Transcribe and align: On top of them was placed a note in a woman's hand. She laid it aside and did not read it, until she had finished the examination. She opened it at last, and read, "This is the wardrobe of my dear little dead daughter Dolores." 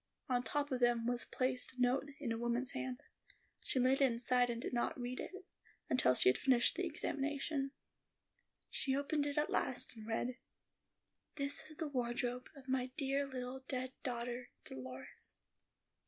On 0.27 0.41
top 0.41 0.71
of 0.71 0.79
them 0.79 1.05
was 1.05 1.25
placed 1.25 1.73
a 1.73 1.79
note 1.79 2.09
in 2.19 2.31
a 2.31 2.37
woman's 2.39 2.71
hand. 2.71 3.01
She 3.63 3.79
laid 3.79 4.01
it 4.01 4.11
aside 4.11 4.49
and 4.49 4.59
did 4.59 4.73
not 4.73 4.99
read 4.99 5.19
it, 5.19 5.45
until 5.91 6.15
she 6.15 6.27
had 6.29 6.39
finished 6.39 6.73
the 6.73 6.83
examination. 6.87 7.69
She 8.71 8.95
opened 8.95 9.27
it 9.27 9.37
at 9.37 9.51
last, 9.51 9.95
and 9.95 10.07
read, 10.07 10.39
"This 11.35 11.69
is 11.69 11.77
the 11.77 11.87
wardrobe 11.87 12.47
of 12.55 12.67
my 12.67 12.87
dear 12.97 13.27
little 13.27 13.59
dead 13.67 13.93
daughter 14.03 14.49
Dolores." 14.65 15.35